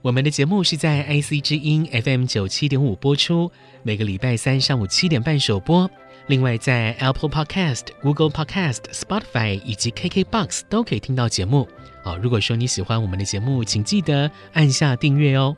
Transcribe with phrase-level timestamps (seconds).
[0.00, 3.50] 我们的节目是在 IC 之音 FM 九七点五播出，
[3.82, 5.90] 每个礼拜三上午七点半首播。
[6.28, 11.66] 另外，在 Apple Podcast、Google Podcast、Spotify 以及 KKBox 都可以听到节目。
[12.04, 15.56] 好，如果说你喜欢我们的节目，请记得按下订阅哦。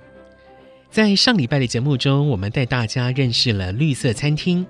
[0.91, 4.67] 在上礼拜的节目中，我们带大家认识了绿色餐厅。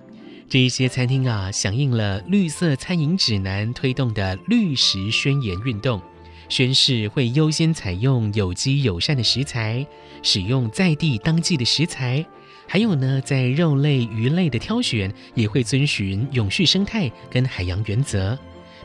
[0.49, 6.03] 这一些餐厅啊，响应了绿色餐饮指南推动的绿食宣言运动，
[6.51, 9.87] 宣誓会优先采用有机友善的食材，
[10.21, 12.27] 使用在地当季的食材，
[12.67, 18.37] 还有呢，在肉类、鱼类的挑选也会遵循永续生态跟海洋原则，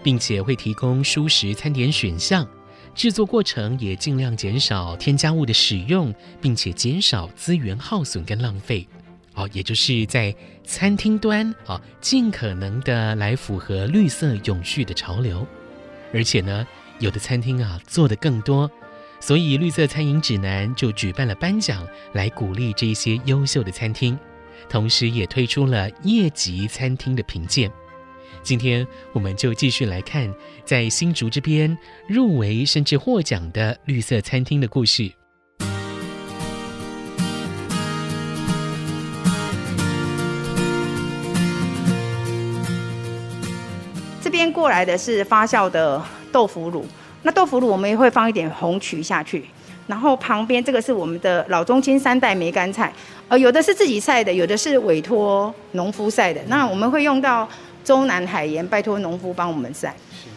[0.03, 2.47] 并且会提供蔬食餐点选项，
[2.93, 8.87] 制作过程也尽量减少添加物的使用，并且减少资源耗损跟浪费。
[9.33, 15.45] 哦，也就是在餐厅端啊，尽可能的来符合绿色永续的潮流，
[16.13, 16.65] 而且呢，
[16.99, 18.69] 有的餐厅啊做的更多，
[19.19, 24.17] 所以绿色餐饮指南就举办了颁奖，来鼓励这些优秀的餐厅，
[24.69, 27.71] 同时也推出了业级餐厅的评鉴。
[28.43, 30.31] 今天我们就继续来看
[30.63, 31.75] 在新竹这边
[32.07, 35.11] 入围甚至获奖的绿色餐厅的故事。
[44.21, 46.03] 这边过来的是发酵的
[46.35, 46.85] 豆腐乳，
[47.23, 49.45] 那豆腐乳我们也会放一点红曲下去，
[49.87, 52.91] 然后旁边这个是我们的老中青三代梅干菜，
[53.29, 56.41] 呃，有的是自己晒的，有的是委托农夫晒的。
[56.47, 57.47] 那我们会用到
[57.85, 59.95] 中南海盐，拜托农夫帮我们晒。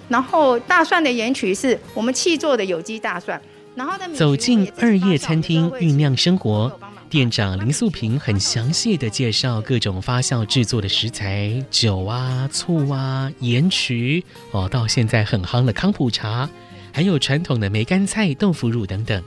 [0.08, 3.40] 然后大蒜的盐曲是我们气做的有机大蒜。
[3.74, 6.70] 然后走进二叶餐厅酝酿生活。
[7.10, 16.46] 店长林素萍很详细地介绍各种发酵制作的食材，酒啊、醋啊、盐池哦，到现在很夯的康普茶，
[16.92, 19.22] 还有传统的梅干菜、豆腐乳等等。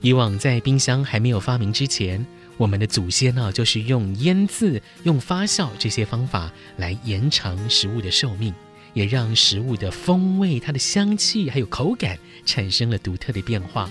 [0.00, 2.24] 以往在冰箱还没有发明之前，
[2.56, 8.54] 我们的祖先呢、就是用腌渍、用发酵这些方法来延长食物的寿命，
[8.94, 13.90] 也让食物的风味、它的香气还有口感产生了独特的变化。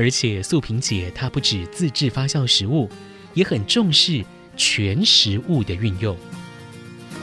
[0.00, 2.88] 而且素萍姐她不止自制发酵食物，
[3.34, 4.24] 也很重视
[4.56, 6.16] 全食物的运用。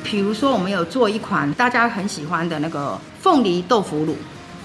[0.04, 4.16] 比如说，我们有做一款大家很喜欢的那个凤梨豆腐乳。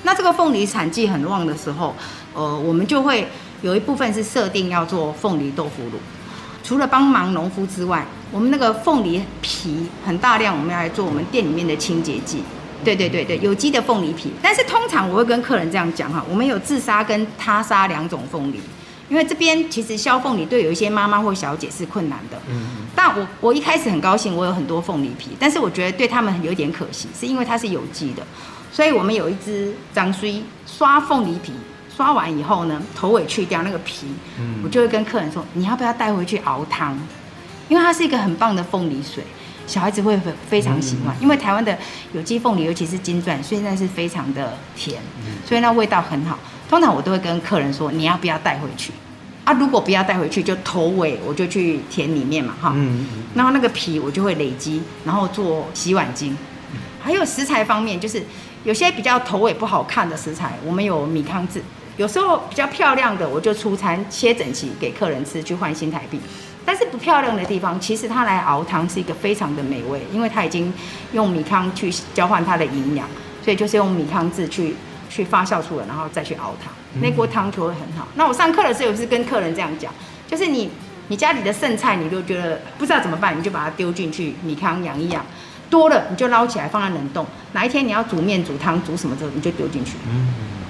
[0.03, 1.97] 那这个凤梨产季很旺的时候，
[2.35, 3.27] 呃，我们就会
[3.63, 5.93] 有一部分是设定要做凤梨豆腐乳。
[6.63, 12.43] 除了帮忙农夫之外，我们那个凤梨皮很大量，我们要来做我们店里面的清洁剂。
[12.85, 18.61] 对对对对，有机的凤梨皮，但是通常我会跟客人这样讲哈，我们有自杀跟他杀两种凤梨，
[19.09, 22.37] 因为这边其实削凤梨对有一些妈妈或小姐是困难的。
[22.49, 22.87] 嗯嗯。
[22.95, 28.23] 但我我一开始很高兴，我有很多凤梨皮，但是我觉得对他们有点可惜，是因为它是有机的，
[28.73, 31.53] 所以我们有一只张须刷凤梨皮，
[31.97, 34.07] 刷完以后呢，头尾去掉那个皮，
[34.65, 36.99] 我就会跟客人说，你要不要带回去熬汤？
[37.69, 39.23] 因为它是一个很棒的凤梨水。
[39.67, 40.19] 小孩子会
[40.49, 41.77] 非常喜欢，因为台湾的
[42.13, 45.01] 有机凤梨，尤其是金钻，现在是非常的甜，
[45.47, 46.39] 所以那味道很好。
[46.69, 48.93] 通常我都会跟客人说，你要不要带回去？
[49.45, 52.75] 啊，如果不要带回去，就头尾我就去田里面嘛，哈。
[53.35, 56.33] 然后那个皮我就会累积，然后做洗碗巾。
[57.03, 58.23] 还有食材方面，就是
[58.63, 61.63] 有些比较头尾不好看的食材，我们有米糠制。
[61.97, 66.21] 有时候比较漂亮的，我就出餐切整齐给客人吃，去换新台币。
[66.65, 70.73] 但是不漂亮的地方，其实它来熬汤是一个非常的美味，因为它已经
[71.13, 73.07] 用米糠去交换它的营养，
[73.45, 74.77] 所以就是用米糠渍去
[75.11, 78.07] 去发酵出来，然后再去熬汤，那锅汤就会很好。
[78.15, 79.93] 那我上课的时候也是跟客人这样讲，
[80.29, 80.71] 就是你
[81.09, 85.25] 你家里的剩菜，你都觉得不知道怎么办，你就把它丢进去米糠养一养，
[85.69, 89.93] 多了你就捞起来放在冷冻，哪一天你要煮面、煮汤、煮什么之后，你就丢进去，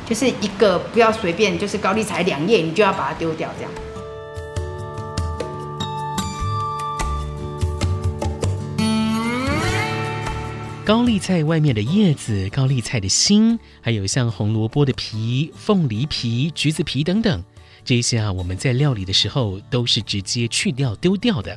[0.06, 3.70] 就是一个不要随便，就是高丽菜两叶，你就要把它丢掉这样。
[10.84, 17.40] 高丽菜外面的叶子、高丽菜的心，还有像红萝卜的皮、凤梨皮、橘子皮等等，
[17.84, 21.56] 这些啊，我们在料理的时候都是直接去掉丢掉的。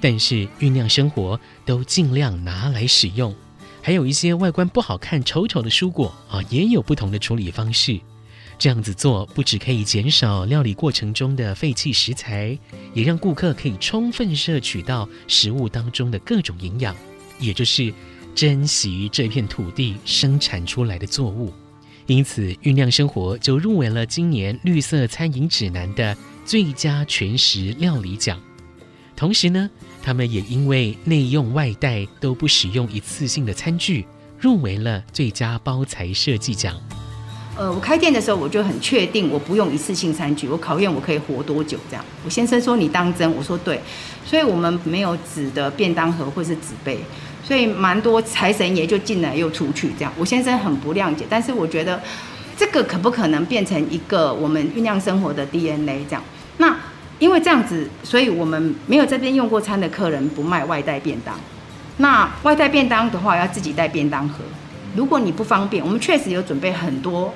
[0.00, 3.34] 但是酝酿生活都尽量拿来使用。
[3.82, 8.00] 还有一些外观不好看、丑丑的蔬果啊，也有不同的处理方式。
[8.58, 12.58] 这样子做不只可以减少料理过程中的废弃食材，
[12.94, 16.96] 也让顾客可以充分摄取到食物当中的各种营养，
[17.38, 17.92] 也就是。
[18.34, 21.52] 珍惜这片土地生产出来的作物，
[22.06, 28.40] 因此酝酿生活就入围了今年绿色餐饮指南的最佳全食料理奖。
[29.14, 29.70] 同时呢，
[30.02, 34.06] 他们也因为内用外带都不使用一次性的餐具，
[34.40, 36.74] 入围了最佳包材设计奖。
[37.54, 42.04] 呃，我开店的时候我就很确定，我不用一次性餐具，我考验我可以活多久这样。
[42.24, 43.30] 我先生说，你当真？
[43.36, 43.78] 我说对，
[44.24, 46.98] 所以我们没有纸的便当盒或是纸杯。
[47.52, 52.00] 所以蛮多财神爷就进来又出去这样，我先生很不谅解，但是我觉得
[52.56, 56.24] 这个可不可能变成一个我们酝酿生活的 DNA 这样？
[56.56, 56.74] 那
[57.18, 61.38] 因为这样子，所以我们没有这边用过餐的客人不卖外带便当。
[61.98, 64.36] 那外带便当的话要自己带便当盒，
[64.96, 67.34] 如果你不方便，我们确实有准备很多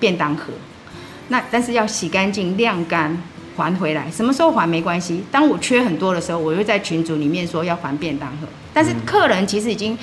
[0.00, 0.46] 便当盒，
[1.28, 3.16] 那但是要洗干净晾干。
[3.54, 5.22] 还回来，什么时候还没关系。
[5.30, 8.48] 当我缺很多的时候，我又在群组里面说要还便当盒。
[8.72, 9.96] 但是客人其实已经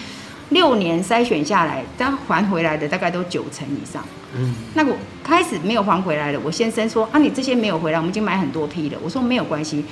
[0.49, 4.03] 六年筛选下来，但还回来的大概都九成以上。
[4.35, 8.97] 嗯，那我开始没有还回来的，我先生说啊，你这些没有回来，我们已经买很多批了。
[9.03, 9.83] 我说没有关系，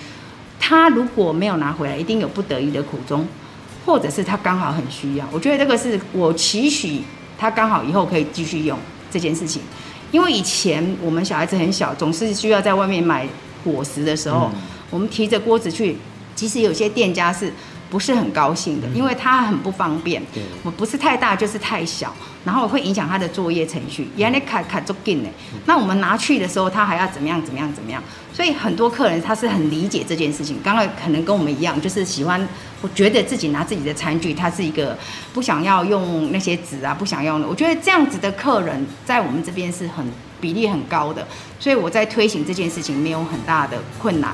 [0.60, 3.28] 他如果没有拿回来，一定有不得已的苦衷，
[3.86, 5.26] 或者是他刚好很需要。
[5.32, 7.02] 我觉得这个是我期许
[7.38, 8.78] 他刚好以后可以继续用
[9.12, 9.62] 这件事情，
[10.12, 13.28] 因为以前我们小孩子很小，总是需要在外面买。
[13.66, 14.50] 伙食的时候，
[14.90, 15.98] 我们提着锅子去，
[16.36, 17.52] 其实有些店家是
[17.90, 20.22] 不是很高兴的，因为他很不方便。
[20.64, 22.14] 我不是太大就是太小，
[22.44, 24.08] 然后会影响他的作业程序。
[24.16, 25.30] 原来卡卡足紧呢，
[25.66, 28.02] 那我们拿去的时候，他还要怎么样怎么样怎么样？
[28.34, 30.58] 所以很多客人他是很理解这件事情。
[30.64, 32.46] 刚刚可能跟我们一样，就是喜欢，
[32.82, 34.98] 我觉得自己拿自己的餐具，他是一个
[35.34, 37.48] 不想要用那些纸啊，不想用的。
[37.48, 40.06] 我觉得这样子的客人在我们这边是很。
[40.40, 41.28] 比例很高的，
[41.60, 44.32] 所以我在推行这件事情没有很大的困难。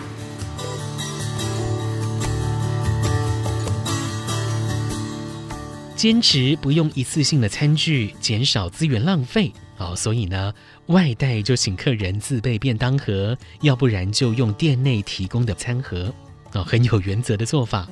[6.04, 9.96] 坚持不用一次性的餐具，减少资源浪费哦。
[9.96, 10.54] 所以呢，
[10.88, 16.14] 外带就请客人自备便当盒，要不然就用店内提供的餐盒
[16.52, 17.88] 哦，很有原则的做法。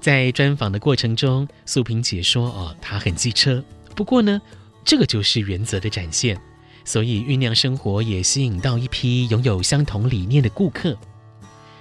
[0.00, 3.62] 在专访的过程中，素萍姐说：“哦，她很机车，
[3.94, 4.42] 不过呢，
[4.84, 6.36] 这个就是原则的展现。”
[6.84, 10.98] 所以酝酿生活也吸引到一批拥有相同理念的顾客。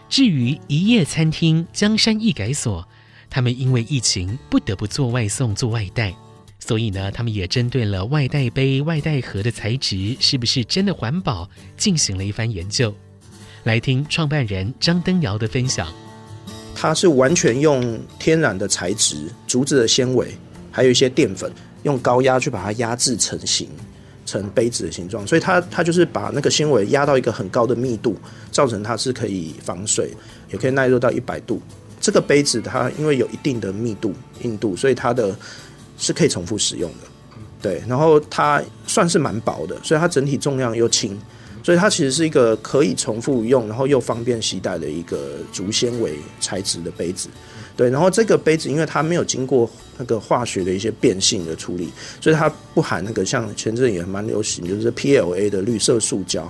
[0.08, 2.88] 至于一叶餐厅江山易改所，
[3.30, 6.16] 他们因为疫情不得不做外送、做外带，
[6.60, 12.94] 所以呢，他们也针对了外带杯、外带盒的材质是不是真的环保，进行了一番研究。
[13.64, 15.88] 来听创办人张登尧的分享。
[16.76, 20.30] 它是完全用天然的材质，竹子的纤维，
[20.72, 21.52] 还有一些淀粉，
[21.84, 23.68] 用高压去把它压制成型。
[24.26, 28.20] 成杯子的形状，所以它它就是把那个纤维压到一个很高的密度，
[28.52, 30.12] 造成它是可以防水，
[30.52, 31.62] 也可以耐热到一百度。
[32.08, 35.38] 这个杯子它因为有一定的密度硬度，所以它的
[35.98, 37.08] 是可以重复使用的。
[37.62, 41.20] 对，然后它算是蛮薄的，所以它整体重量又轻，
[41.62, 47.28] 所以它其实是一个可以重复用，然后又方便携带的一个竹纤维材质的杯子。
[47.76, 56.50] 对，然后这个杯子因为它没有经过那个化学的一些变性的处理，所以它不含那个像前阵也蛮流行，就是 PLA 的绿色塑胶。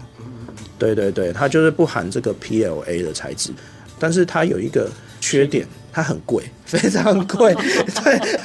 [0.78, 3.50] 对对对，它就是不含这个 PLA 的材质，
[3.98, 4.88] 但是它有一个
[5.28, 7.54] 缺点，它很贵， 非常贵，
[8.04, 8.38] 对，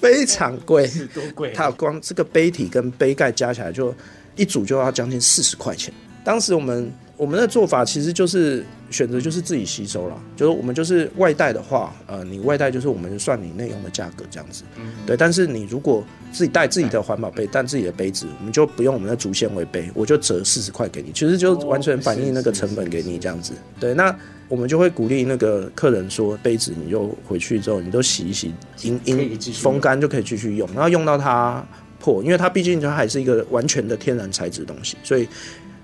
[0.00, 0.88] 非常贵。
[1.12, 1.52] 多贵？
[1.54, 3.94] 它光这个杯体跟杯盖加起来就
[4.36, 5.92] 一组就要将近四十块钱。
[6.24, 6.90] 当时我们。
[7.18, 14.64] 我们的做法其实就是选择就是自己吸收了，就是我们就是外带的话，呃，你外带就是我们算你内用的价格这样子，
[15.06, 15.16] 对。
[15.16, 23.52] 但是你如果自己带自己的环保杯，带自己的杯子，我们就不用我们的竹纤维杯，我就折四十块给你，其实就完全反映那个成本给你这样子。
[23.78, 24.12] 对，那
[24.52, 31.66] 我们就会鼓励那个客人说，杯子你就回去之后你都洗一洗，阴阴风干就可以继续用，然后用到它
[31.98, 35.26] 破，因为它毕竟它还是一个完全的天然材质的东西，所以。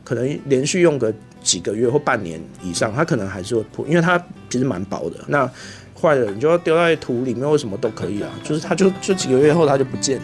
[0.04, 5.16] 可能连续用个几个月或半年以上，它可能还是会破，因为它其实蛮薄的。
[5.26, 5.46] 那
[5.94, 8.30] 坏了，你就要丢在土里面，或什么都可以啊。
[8.42, 10.22] 就是它就就几个月后它就不见了。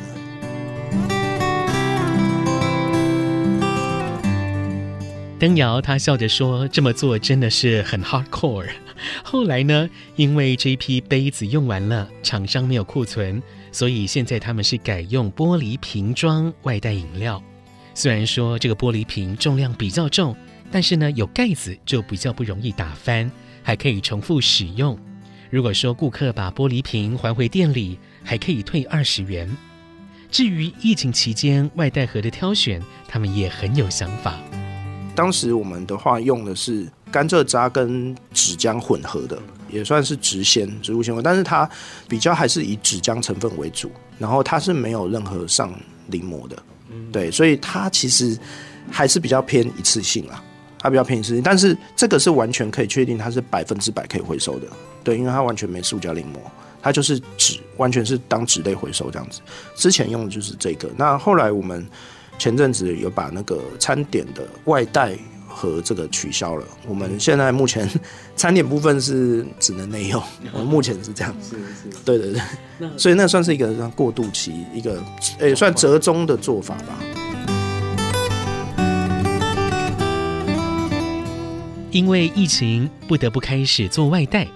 [5.39, 8.69] 灯瑶他笑着说：“这么做真的是很 hardcore。”
[9.25, 17.43] 后来呢，因为这批杯子用完了，厂商没有库存，所以现在他们是改用玻璃瓶装外带饮料。
[17.95, 20.35] 虽然说这个玻璃瓶重量比较重，
[20.71, 23.31] 但是呢，有盖子就比较不容易打翻，
[23.63, 24.97] 还可以重复使用。
[25.51, 29.51] 如果说顾客把玻璃瓶还回店里，还可以退二十元。
[30.31, 34.39] 至于疫情期间外带盒的挑选，他们也很有想法。
[35.15, 39.39] 当时我们的话用的是甘蔗渣跟纸浆混合的，
[39.71, 41.69] 也算是植纤植物纤维，但是它
[42.09, 45.73] 比较还是以纸浆成分为主，然后它是没有任何上
[46.09, 46.57] 临摹的，
[47.13, 48.37] 对，所以它其实
[48.91, 50.43] 还是比较偏一次性啦，
[50.79, 54.67] 它比较偏一次性，但是这个是完全可以确定它是百分之百可以回收的，
[55.05, 56.39] 对，因为它完全没塑胶临摹，
[56.83, 59.41] 它就是纸，完全是当纸类回收这样子。
[59.77, 61.87] 之前用的就是这个，那后来我们。
[62.39, 65.17] 前阵子有把那个餐点的外带
[65.49, 67.89] 和这个取消了，我们现在目前
[68.37, 70.23] 餐点部分是只能内用，
[70.53, 71.35] 我们目前是这样。
[71.43, 71.97] 是是。
[72.05, 72.89] 对对对。
[72.99, 75.03] 所以那算是一个过渡期，一个
[75.39, 76.99] 诶算折中的做法吧。
[81.93, 84.49] 因为疫情，不得不开始做外带。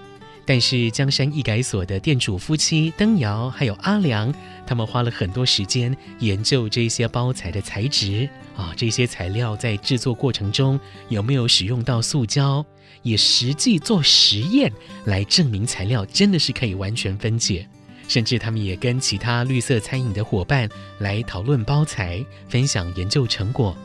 [0.49, 4.33] 但是江山易改所的店主夫妻灯瑶还有阿良，
[4.65, 8.27] 他们花了很多时间研究这些包材的材质
[8.57, 12.65] 啊，这些材料在制作过程中有没有使用到塑胶，
[13.03, 14.73] 也实际做实验
[15.05, 17.67] 来证明材料真的是可以完全分解。
[18.07, 23.77] 甚至他们也跟其他绿色餐饮的伙伴来讨论包材，分享研究成果，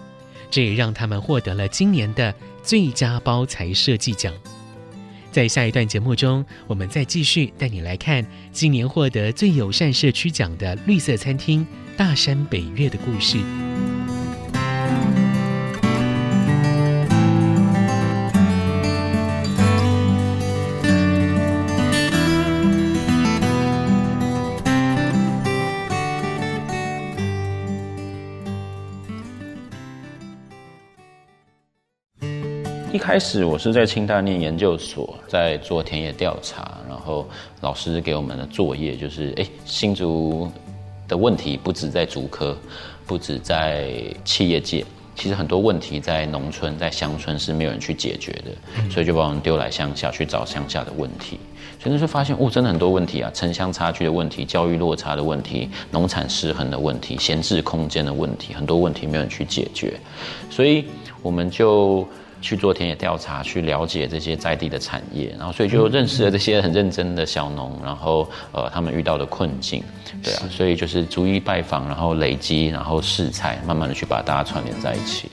[0.51, 4.33] 这也让他们获得了今年的最佳包材设计奖。
[5.35, 13.39] 在下一段节目中，我们再继续带你来看今年获得最友善社区奖的绿色餐厅大山北岳的故事。
[32.95, 37.29] 一开始我是在清大念研究所，在做田野调查，然后
[37.61, 40.49] 老师给我们的作业就是：哎，新竹
[41.09, 42.57] 的问题不止在竹科，
[43.05, 43.93] 不止在
[44.25, 44.85] 企业界，
[45.17, 51.41] 其实很多问题在农村、在乡村是没有人去解决的，所以就把我们丢来乡下去找乡下的问题。
[51.81, 59.95] 所以那时候发现，哦，真的很多问题啊，城乡差距的问题、教育落差的问题、农产失衡的问题、闲置空间的问题，很多问题没有人去解决，
[60.49, 60.85] 所以
[61.23, 62.07] 我们就。
[62.45, 69.83] 去做田野调查，去了解这些在地的产业，然后所以就认识了这些很认真的小农，然后呃他们遇到的困境，
[70.23, 75.31] 对啊，所以就是逐一拜访，然后累积，然后试菜，慢慢的去把大家串联在一起。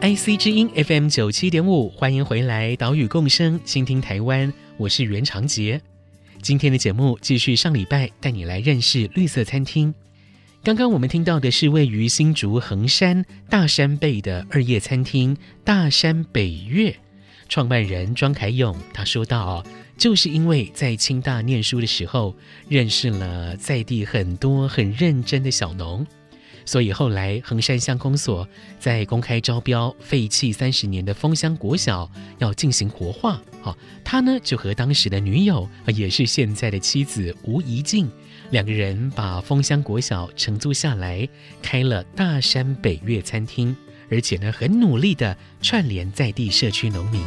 [0.00, 5.80] IC 之音 FM 九七点五，欢迎回来，岛屿共生，倾听台湾，我是袁长杰。
[6.40, 9.92] 今天的节目继续上礼拜带你来认识绿色餐厅。
[10.64, 16.94] 刚刚我们听到的是位于新竹横山大山背的二叶餐厅大山北岳，
[17.48, 19.64] 创办人庄凯勇他说道
[19.98, 22.36] ：“就是因为在清大念书的时候，
[22.68, 26.06] 认识了在地很多很认真的小农。”
[26.64, 28.46] 所以后来，横山乡公所
[28.78, 33.42] 在公开招标废弃三十年的枫香国小要进行活化。
[33.60, 38.08] 好，他呢就和当时的女友，也是现在的妻子吴怡静，
[38.52, 41.26] 两个人把枫香国小承租下来，
[41.62, 43.74] 开了大山北岳餐厅，
[44.10, 47.22] 而且呢很努力地串联在地社区农民。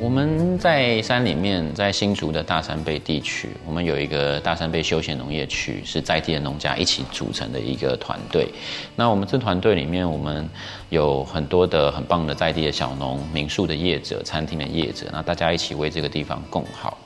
[0.00, 8.48] 我们在山里面，在新竹的大山背地区，我们有一个大山背休闲农业区，是在地的农家一起组成的一个团队。
[8.96, 10.48] 那我们这团队里面，我们
[10.88, 16.98] 有很多的很棒的在地的小农、民宿的业者、餐厅的业者，那大家一起为这个地方共好。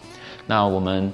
[0.47, 1.13] 那我们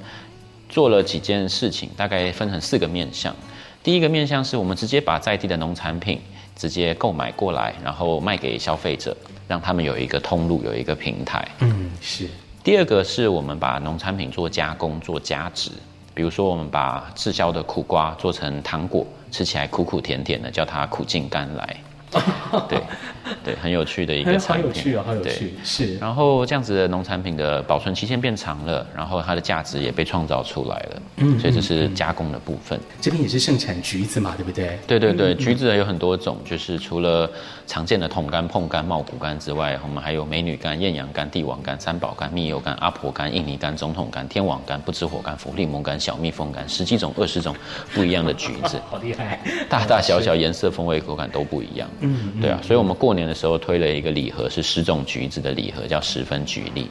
[0.69, 3.35] 做了几件事情，大概分成四个面向。
[3.83, 6.21] 第一个面向是我们直接把在地的农产品
[6.57, 9.17] 直接购买过来，然后卖给消费者。
[9.49, 11.47] 让他们有一个通路，有一个平台。
[11.61, 12.29] 嗯，是。
[12.65, 15.71] 第二个是我们把农产品做加工、做加值，
[16.13, 21.77] 比如说我们把滞销的苦瓜做成糖果，吃起来苦苦甜甜的，叫它苦尽甘来。
[22.69, 22.81] 对。
[23.43, 25.53] 对，很有趣的一个产品，好有趣哦，好有趣。
[25.53, 31.03] 对是，然后这样子的农产品的保存期限变长了，然后它的价值也被创造出来了。
[31.17, 32.79] 嗯，所以这是加工的部分。
[33.01, 34.79] 这边也是盛产橘子嘛，对不对？
[34.87, 37.29] 对对对，橘子有很多种，就是除了
[37.67, 47.55] 常见的桶柑、碰柑、茂谷柑之外，我们还有美女柑、艳阳柑、帝王柑、三宝柑、蜜柚柑、阿婆柑、印尼柑、总统柑、天王柑、不知火柑、福利蒙柑、小蜜蜂柑，十几种、二十种
[47.93, 49.41] 不一样的橘子， 好厉害！
[49.69, 51.89] 大大小小颜色、风味、口感都不一样。
[52.07, 56.89] 嗯，对啊，所以我们过年的时候推了一个礼盒，是十种橘子的礼盒，叫十分橘粒。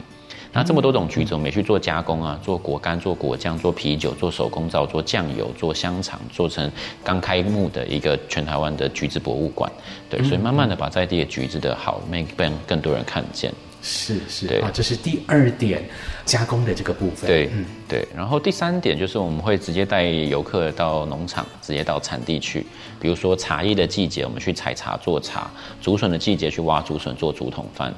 [0.52, 6.70] 那这么多种橘子，我们也去做加工啊，做果干、做果酱、做啤酒、做手工皂、做酱油、做香肠，做成
[7.04, 9.70] 刚开幕的一个全台湾的橘子博物馆。
[10.08, 13.52] 对，所以慢慢的把在地的橘子的好，让更更多人看见。
[13.88, 15.80] 是是，啊，这是第二点
[16.24, 17.28] 加工的这个部分。
[17.30, 18.04] 对，嗯，对。
[18.12, 22.66] 然后第三点就是我们会直接带游客到农场，直接到产地去。
[22.98, 25.48] 比如说茶叶的季节，我们去采茶做茶；
[25.80, 27.92] 竹笋的季节，去挖竹笋做竹筒饭；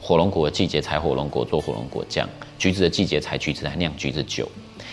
[0.00, 2.26] 火龙果的季节，采火龙果做火龙果酱；
[2.58, 4.50] 橘子的季节，采橘子来酿橘子酒。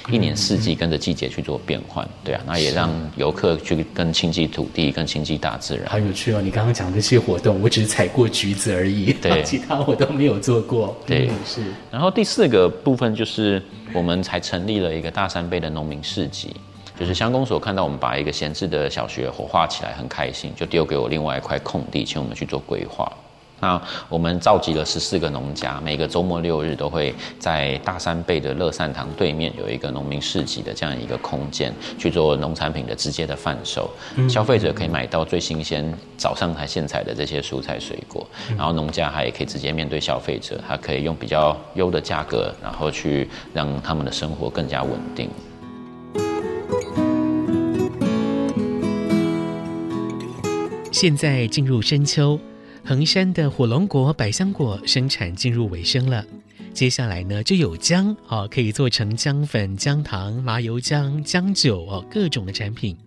[0.10, 5.86] 一年四季跟着季节去做变换，对啊，那也让游客去更亲近土地，更亲近大自然。
[5.88, 6.42] 好有趣哦！
[6.42, 10.96] 你刚刚讲的这些活动，我只是采过橘子而已，对， 其他我都没有做过。
[11.06, 11.62] 对，嗯、是。
[11.90, 16.54] 然后第四个部分就是，我们才成立了一个大山背的农民市集，
[17.00, 23.10] 就是乡公所看到我们把一个闲置的小学活化起来，很开心，就丢给我另外一块空地，请我们去做规划。
[23.64, 33.90] 那我们召集了十四个农家，每个周末六日都会在大山背的乐善堂对面有一个农民市集的这样一个空间，去做农产品的直接的贩售，
[34.28, 38.28] 消费者可以买到最新鲜早上才现采的这些蔬菜水果，
[38.58, 45.30] 然后农家还也可以直接面对消费者，他可以用比较优的价格，然后去让他们的生活更加稳定。
[50.92, 52.38] 现在进入深秋。
[52.86, 56.26] 横山的火龙果、百香果生产进入尾声了，
[56.74, 62.98] 接下来呢就有姜哦，可以做成姜粉、姜糖、麻油姜、姜酒哦，各种的产品。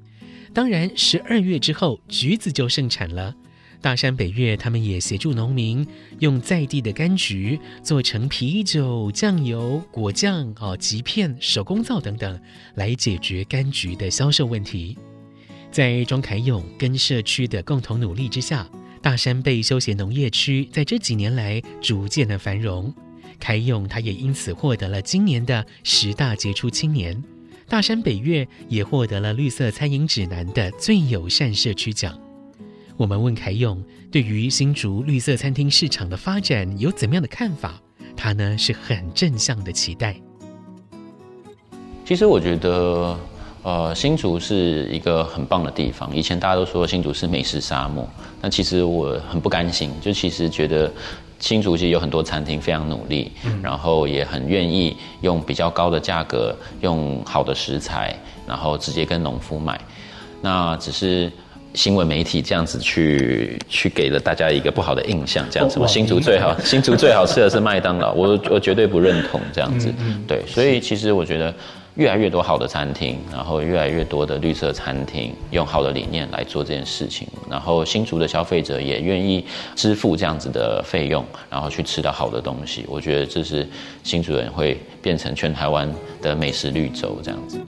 [0.54, 3.34] 当然，十二月之后橘子就盛产了。
[3.82, 5.86] 大山北岳他们也协助农民
[6.20, 12.40] 用在地的柑橘做成啤酒、酱油、果酱哦、橘片、手工皂等等，
[12.76, 14.96] 来解决柑橘的销售问题。
[15.70, 18.66] 在庄凯勇跟社区的共同努力之下。
[19.06, 22.92] 大山背休闲农业区在这几年来逐渐的繁荣，
[23.38, 27.22] 凯咏他也因此获得了今年的十大杰出青年。
[27.68, 32.18] 大山北岳也获得了绿色餐饮指南的最友善社区奖。
[32.96, 37.80] 我们问凯勇，对于新竹绿色餐厅市场的发展有怎么样的看法？
[38.16, 40.20] 他呢是很正向的期待。
[42.04, 43.16] 其实我觉得。
[43.66, 46.14] 呃，新竹是一个很棒的地方。
[46.14, 48.08] 以前大家都说新竹是美食沙漠，
[48.40, 49.90] 但其实我很不甘心。
[50.00, 50.88] 就其实觉得
[51.40, 59.80] 新竹其实有很多餐厅非常努力，嗯、然后也很愿意用比较高的价格，用好的食材，然后直接跟农夫买。
[60.40, 61.28] 那只是
[61.74, 65.80] 新闻媒体这样子去去给了大家一个不好的印象，这样子。
[65.80, 69.92] 哦、新竹最好，新竹最好吃的是麦当劳，我我绝对不认同这样子。
[70.28, 71.52] 对，所以其实我觉得。
[71.96, 79.42] 越来越多好的餐厅，然后越来越多的绿色餐厅用好的理念来做这件事情，然后新竹的消费者也愿意
[79.74, 82.84] 支付这样子的费用，然后去吃到好的东西。
[82.86, 83.66] 我觉得这是
[84.02, 87.58] 新竹人会变成全台湾的美食绿洲这样子。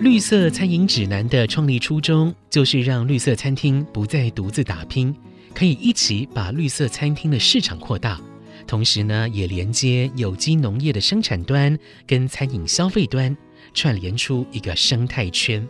[0.00, 5.14] 绿色餐饮指南的创立初衷，就是让绿色餐厅不再独自打拼。
[5.56, 8.20] 可以一起把绿色餐厅的市场扩大，
[8.66, 13.34] 同时呢，也连接有机农业的生产端跟餐饮消费端，
[13.72, 15.66] 串联出一个生态圈。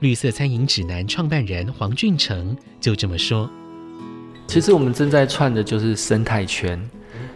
[0.00, 3.50] 绿色餐饮指南创办人黄俊成就这么说
[4.48, 6.82] ：“其实我们正在串的就是生态圈，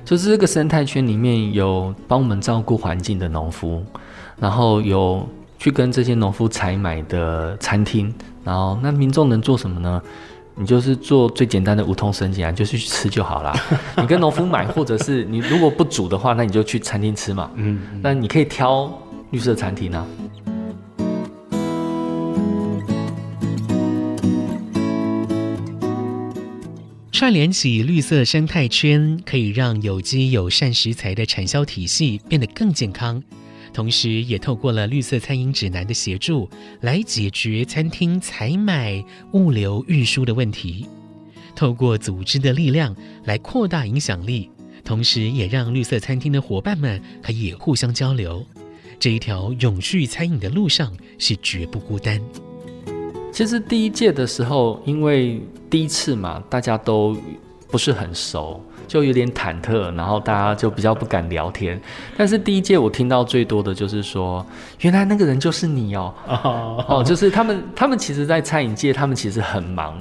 [0.06, 3.84] 就是这个生态圈里面有帮我们照顾环境的农夫，
[4.40, 5.28] 然后有
[5.58, 8.10] 去跟这些农夫采买的餐厅，
[8.42, 10.02] 然后那民众能做什么呢？”
[10.60, 13.54] 你就是做最简单的无痛升级啊，就去吃就好啦。
[13.96, 17.48] 你跟农夫买，或者是你如果不煮的话，那你就去餐厅吃嘛。
[17.54, 18.92] 嗯，那你可以挑
[19.30, 20.04] 绿色餐厅啊。
[27.12, 33.22] 串联起绿色生态圈，可以让有机友善食材的产销体系变得更健康。
[33.78, 40.84] 同时，也透过了绿色餐饮指南的协助，来解决餐厅采买、物流、运输的问题。
[41.54, 44.50] 透过组织的力量来扩大影响力，
[44.82, 48.44] 同时也让绿色餐厅的伙伴们可以互相交流。
[48.98, 52.20] 这一条永续餐饮的路上是绝不孤单。
[53.32, 57.16] 其实第一届的时候，因为第一次嘛，大家都
[57.68, 58.60] 不是很熟。
[58.88, 61.80] 就有点忐忑，然后大家就比较不敢聊天。
[62.16, 64.44] 但是第一届我听到最多的就是说，
[64.80, 66.12] 原来那个人就是你哦，
[66.88, 69.96] 哦，就是他们，他们其实，在餐饮界，他们其实很忙，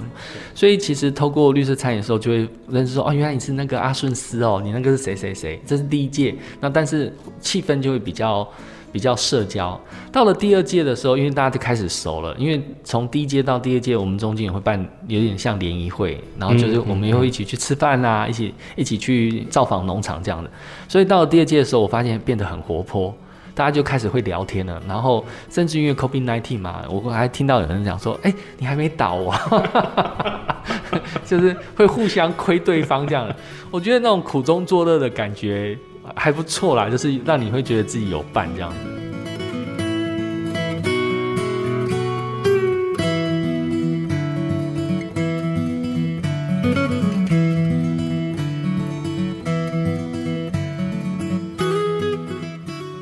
[0.55, 6.33] 所以其实透过绿色餐饮的时候，就会认识说，哦，原来你是那个阿顺斯哦，你那个是谁谁谁，这是第一届。
[6.61, 8.47] 那但是气氛就会比较。
[8.91, 9.79] 比较社交，
[10.11, 20.49] 到了第二届的时候，因为大家就开始熟了，因为从第一届到第二届，我们中间也会办有点像联谊会，然后就是我们也会一起去吃饭啊，一起一起去造访农场这样的。
[20.87, 23.13] 所以到了第二届的时候，我发现变得很活泼，
[23.53, 30.41] 大家就开始会聊天了，然后甚至因为 COVID-19 嘛，我还听到有人讲说：“哎，你还没倒啊？”
[31.25, 33.35] 就是会互相亏对方这样的。
[33.69, 35.77] 我觉得那种苦中作乐的感觉。
[36.17, 38.77] 还不错啦，就是让你会觉得自己有伴这样子。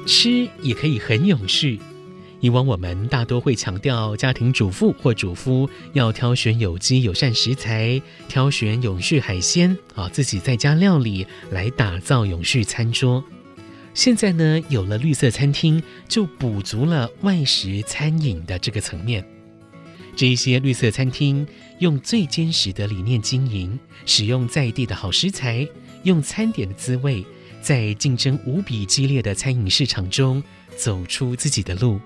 [0.05, 1.79] 吃也可以很永续。
[2.41, 13.23] 以往我们大多会强调家庭主妇或主夫要挑选有机友善食材，挑选永续海鲜啊，自己在家料理来打造永续餐桌。
[13.93, 19.25] 现在呢，有了绿色餐厅，就补足了外食餐饮的这个层面。
[20.17, 21.47] 这一些绿色餐厅
[21.79, 25.67] 用最坚实的理念经营，使用在地的好食材，
[26.03, 27.25] 用餐点的滋味，
[27.61, 30.43] 在竞争无比激烈的餐饮市场中
[30.77, 31.99] 走出自己的路。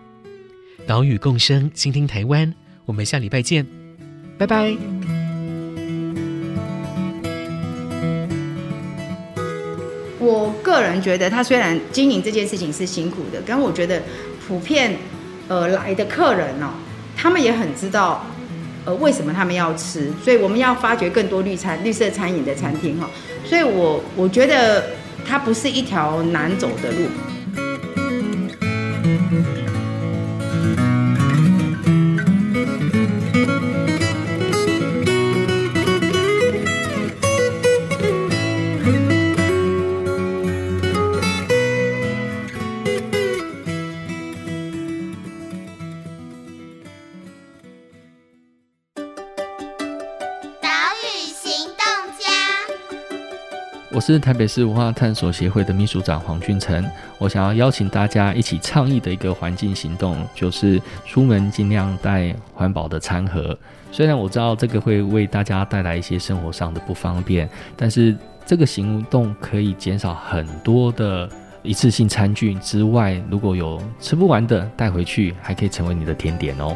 [0.89, 2.52] 岛屿共生，倾听台湾。
[2.84, 3.63] 我们下礼拜见，
[4.39, 4.75] 拜拜。
[10.17, 14.02] 我个人觉得，他虽然经营这件事情是辛苦的，但我觉得
[14.47, 14.97] 普遍
[15.47, 16.71] 呃来的客人哦，
[17.15, 18.25] 他们也很知道
[18.84, 23.08] 呃为什么他们要吃，所以我们要发掘更多绿餐绿色餐饮的餐厅哈。
[23.45, 24.84] 所以我我觉得
[25.23, 27.08] 它不是一条难走的路。
[54.13, 56.84] 是台北市文化探索协会的秘书长黄俊成，
[57.19, 63.56] 我想要邀请大家一起倡议的一个环境行动，就是出门尽量带环保的餐盒。
[63.91, 68.17] 虽然我知道这个会为大家带来一些生活上的不方便，但是
[68.48, 71.30] 这个行动可以减少很多的
[71.62, 76.76] 一次性餐具之外，如果有吃不完的带回去，还可以成为你的甜点哦。